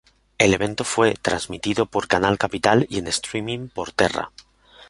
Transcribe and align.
El 0.39 0.55
evento 0.55 0.83
fue 0.83 1.13
transmitido 1.13 1.85
por 1.85 2.07
Canal 2.07 2.39
Capital 2.39 2.87
y 2.89 2.97
en 2.97 3.05
streaming 3.05 3.67
por 3.67 3.91
Terra. 3.91 4.31